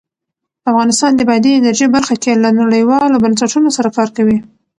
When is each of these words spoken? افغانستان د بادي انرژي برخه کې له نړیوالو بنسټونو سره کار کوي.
افغانستان 0.69 1.11
د 1.15 1.21
بادي 1.29 1.51
انرژي 1.55 1.87
برخه 1.95 2.15
کې 2.23 2.31
له 2.43 2.49
نړیوالو 2.61 3.21
بنسټونو 3.23 3.69
سره 3.77 3.89
کار 3.97 4.09
کوي. 4.17 4.37